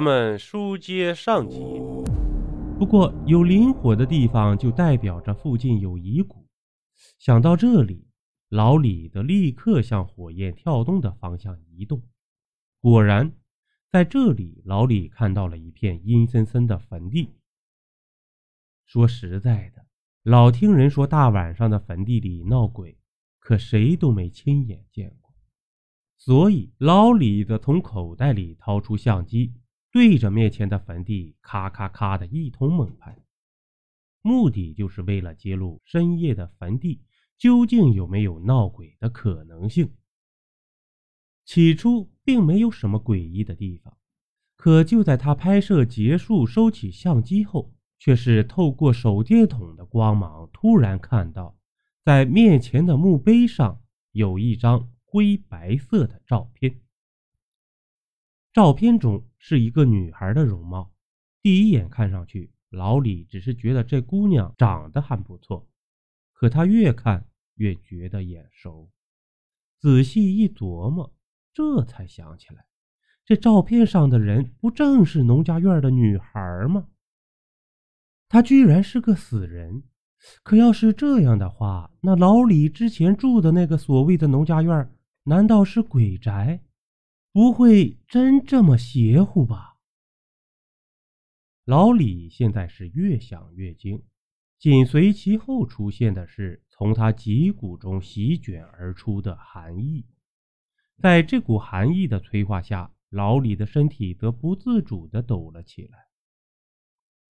[0.00, 1.58] 咱们书接上集。
[2.78, 6.46] 不过有灵火的地方，就代表着附近有遗骨。
[7.18, 8.08] 想到这里，
[8.48, 12.02] 老李的立刻向火焰跳动的方向移动。
[12.80, 13.30] 果然，
[13.90, 17.34] 在这里，老李看到了一片阴森森的坟地。
[18.86, 19.84] 说实在的，
[20.22, 22.96] 老听人说大晚上的坟地里闹鬼，
[23.38, 25.34] 可谁都没亲眼见过。
[26.16, 29.52] 所以，老李则从口袋里掏出相机。
[29.92, 33.18] 对着面前的坟地，咔咔咔的一通猛拍，
[34.22, 37.02] 目的就是为了揭露深夜的坟地
[37.36, 39.92] 究竟有没有闹鬼的可能性。
[41.44, 43.96] 起初并没有什么诡异的地方，
[44.54, 51.58] 可就在他拍摄结束、收起相机后，却是透过手电筒的光芒，突然看到
[52.04, 56.80] 在面前的墓碑上有一张灰白色的照片。
[58.52, 60.92] 照片中是一个女孩的容貌，
[61.40, 65.68] 第一眼看上去，老李只是觉得这姑娘长得还不错，
[66.32, 68.90] 可他越看越觉得眼熟，
[69.78, 71.14] 仔细一琢磨，
[71.54, 72.66] 这才想起来，
[73.24, 76.88] 这照片上的人不正是农家院的女孩吗？
[78.28, 79.84] 她居然是个死人，
[80.42, 84.92] 可要是这样的话，那老李之前住的那个所谓的农家院，
[85.24, 86.64] 难道是鬼宅？
[87.32, 89.76] 不会真这么邪乎吧？
[91.64, 94.02] 老李现在是越想越惊，
[94.58, 100.06] 紧随其后出现的是从他脊骨中席卷而出的寒意。
[100.98, 106.08] 在这股寒意的催化下，老李的身体则不自主地抖了起来。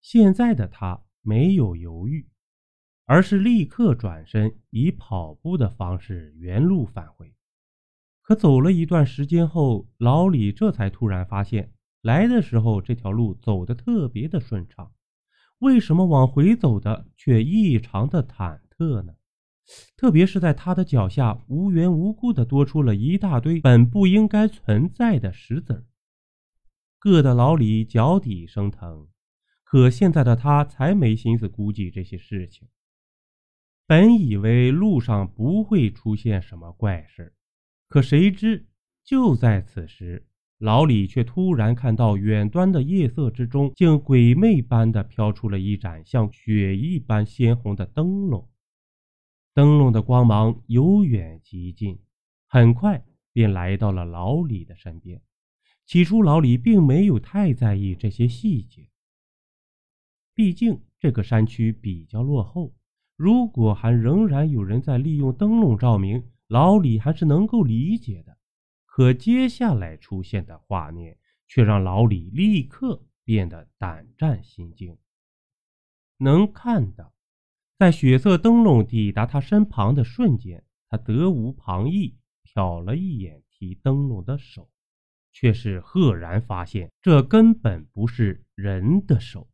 [0.00, 2.26] 现在的他没有犹豫，
[3.04, 7.36] 而是立刻转身，以跑步的方式原路返回。
[8.30, 14.92] 可走了一段时间后，老李这才突然发现，来的时候这条路走得特别的顺畅，
[15.58, 19.14] 为什么往回走的却异常的忐忑呢？
[19.96, 25.84] 特别是在他的脚下，无缘无故的多出了一大堆本不应该存在的石子儿，
[27.00, 29.08] 硌得老李脚底生疼。
[29.64, 32.68] 可现在的他才没心思估计这些事情，
[33.88, 37.34] 本以为路上不会出现什么怪事
[37.90, 38.68] 可谁知，
[39.02, 40.24] 就在此时，
[40.58, 48.48] 老李却突然看到远端的夜色之中，竟鬼魅般的飘出了一盏像血一般鲜红的灯笼。
[49.52, 51.98] 灯笼的光芒由远及近，
[52.46, 55.20] 很快便来到了老李的身边。
[55.84, 58.88] 起初，老李并没有太在意这些细节，
[60.32, 62.72] 毕竟这个山区比较落后，
[63.16, 66.22] 如果还仍然有人在利用灯笼照明。
[66.50, 68.36] 老李还是能够理解的，
[68.84, 71.16] 可接下来出现的画面
[71.46, 74.98] 却让老李立刻变得胆战心惊。
[76.16, 77.14] 能看到，
[77.78, 82.14] 在血色灯笼抵达他身旁的瞬间，他责无旁骛，
[82.52, 84.68] 瞟了一眼提灯笼的手，
[85.32, 89.48] 却是赫然发现这根本不是人的手。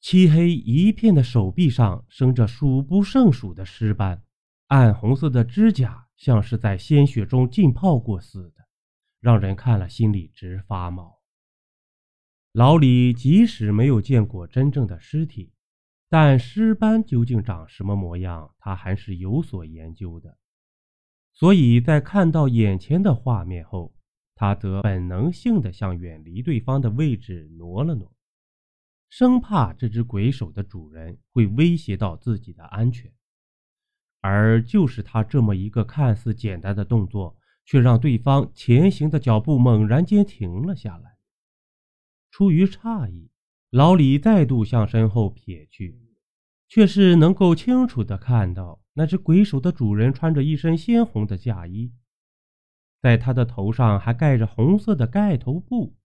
[0.00, 4.24] 漆黑一片的手臂上生着数不胜数的尸斑，
[4.66, 6.05] 暗红色的指甲。
[6.16, 8.66] 像是在鲜血中浸泡过似的，
[9.20, 11.20] 让人看了心里直发毛。
[12.52, 15.52] 老李即使没有见过真正的尸体，
[16.08, 20.38] 但尸斑究竟长什么模样，他还是有所研究的。
[21.34, 23.94] 所以在看到眼前的画面后，
[24.34, 28.10] 他则本能性的向远离对方的位置挪了挪，
[29.10, 33.12] 生怕这只鬼手的主人会威胁到自己的安全。
[34.20, 41.16] 而就是他这么一个看似简单的动作，却让对方前行的脚步猛然间停了下来。
[42.30, 43.30] 出于诧异，
[43.70, 45.98] 老李再度向身后瞥去，
[46.68, 51.92] 却是能够清楚的看到那只鬼手的主人穿着一身鲜红的嫁衣，
[53.00, 55.96] 在他的头上还盖着红色的盖头布，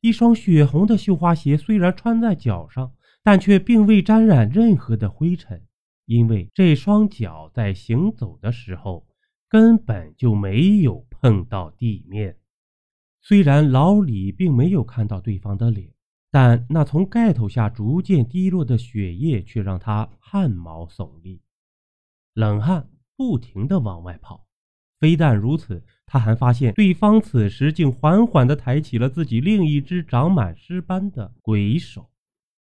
[0.00, 2.92] 一双血红的绣花鞋虽然穿在脚上，
[3.22, 5.66] 但却并未沾染任何的灰尘。
[6.10, 9.06] 因为这双脚在行走的时候
[9.48, 12.36] 根本就没有碰到地面，
[13.20, 15.94] 虽然老李并没有看到对方的脸，
[16.28, 21.42] 但那从盖头下逐渐滴落的血液却让他汗毛耸立，
[22.34, 24.48] 冷汗不停地往外跑。
[24.98, 32.10] 非但如此，他还发现对方此时竟缓缓地抬起了自己另一只长满尸斑的鬼手，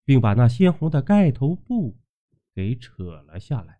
[0.06, 1.98] 并把那鲜红的盖头布。
[2.54, 3.78] 给扯了下来，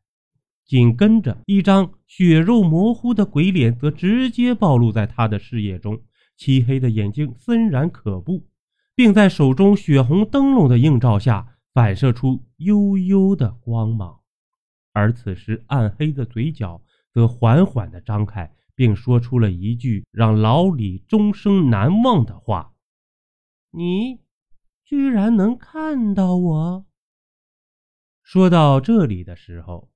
[0.64, 6.02] 紧跟着一张血肉模糊的鬼脸则直接暴露在他的视野中，
[6.36, 8.46] 漆黑的眼睛森然可怖，
[8.94, 14.20] 并在手中血红灯笼的映照下反射出幽幽的光芒，
[14.92, 16.82] 而此时暗黑的嘴角
[17.12, 22.72] 则缓缓地张开，并说出了一句让老李终生难忘的话
[23.70, 24.20] ：“你
[24.84, 26.86] 居然能看到我。”
[28.24, 29.92] 说到这里的时候，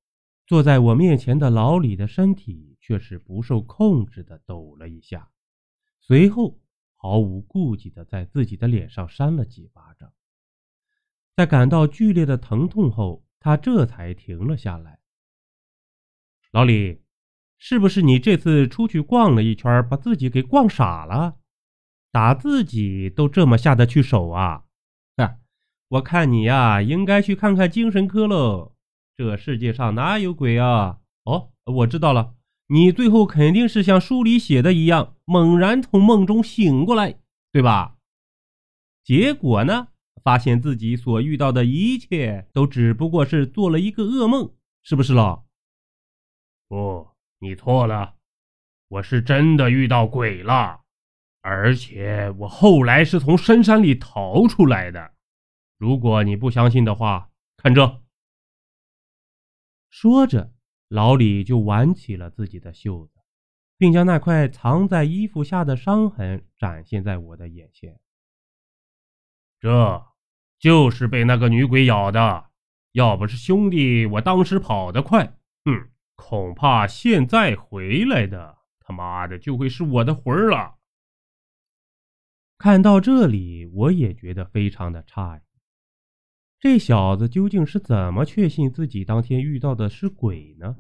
[0.47, 5.29] 坐在我面前的老李的身体却是不受控制的抖了一下，
[5.99, 6.61] 随后。
[7.01, 10.13] 毫无顾忌的在自己的脸上扇了几巴掌，
[11.37, 14.99] 在感到剧烈的疼痛后，他这才停了下来。
[16.51, 17.05] 老李，
[17.57, 21.39] 是不是你这次出去逛了一圈，把自己给逛傻了？
[22.11, 24.65] 打自己都这么下得去手啊？
[25.89, 28.75] 我看你呀，应该去看看精神科喽。
[29.17, 30.99] 这世界上哪有鬼啊？
[31.25, 32.35] 哦，我知道了。
[32.67, 37.19] 你最后肯定是像书里写的一样，猛然从梦中醒过来，
[37.51, 37.97] 对吧？
[39.03, 39.89] 结果呢，
[40.23, 44.53] 发现自己所遇到的一切都只不过是做了一个噩梦，
[44.83, 45.45] 是不是了？
[46.69, 47.09] 不，
[47.39, 48.17] 你错了，
[48.89, 50.83] 我是真的遇到鬼了，
[51.41, 55.13] 而且我后来是从深山里逃出来的。
[55.79, 58.03] 如果你不相信的话，看这。
[59.89, 60.53] 说着。
[60.91, 63.21] 老李就挽起了自己的袖子，
[63.77, 68.01] 并将那块藏在衣服下的伤痕展现在我的眼前。
[69.61, 70.07] 这
[70.59, 72.49] 就是被那个女鬼咬的。
[72.93, 75.27] 要不是兄弟我当时跑得快，
[75.67, 80.79] 哼，恐怕现在回来的他妈的就会是我的魂儿了。
[82.57, 85.43] 看到这里，我也觉得非常的诧异。
[86.61, 90.77] 这小子究竟是怎么确信自己当天遇到的是鬼呢？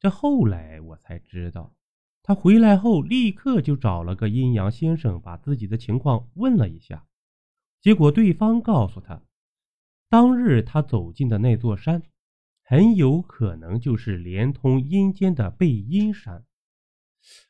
[0.00, 1.74] 这后来我才知道，
[2.22, 7.06] 他回来后立刻就找了个阴阳先生，把自己的情况问了一下。
[7.82, 9.22] 结果对方告诉他，
[10.08, 12.02] 当日他走进的那座山，
[12.64, 16.46] 很有可能就是连通阴间的背阴山，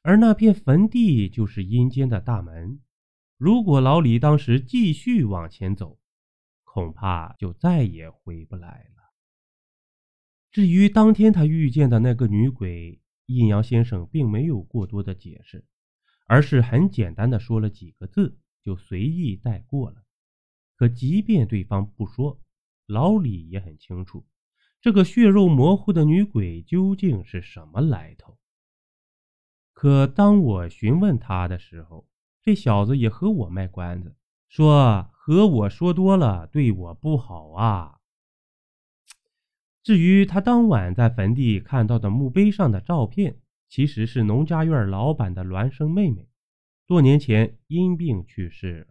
[0.03, 2.81] 而那片坟地就是阴间的大门。
[3.37, 6.01] 如果老李当时继续往前走，
[6.73, 9.13] 恐怕就再也回不来了。
[10.51, 15.67] 至于当天他遇见的那个女鬼，阴阳先生并没有过多的解释，
[16.27, 20.03] 而是很简单的说了几个字，就随意带过了。
[20.75, 22.41] 可即便对方不说，
[22.87, 24.27] 老李也很清楚，
[24.81, 28.39] 这个血肉模糊的女鬼究竟是什么来头。
[29.75, 32.09] 可当我询问他的时候，
[32.43, 34.17] 这小子也和我卖关子，
[34.53, 35.09] 说。
[35.25, 37.99] 和我说多了，对我不好啊。
[39.85, 43.37] 至于他当晚在坟地看到的墓碑上的照片，
[43.69, 46.27] 其实是农家院老板的孪生妹妹，
[46.89, 48.89] 多年前因病去世，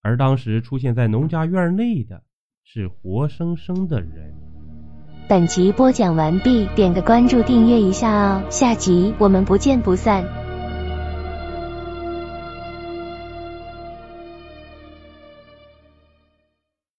[0.00, 2.24] 而当时出现在农家院内的
[2.64, 4.34] 是活生生的人。
[5.28, 10.41] 本集播讲完毕，点个关注，订阅一下哦，下集我们不见不散。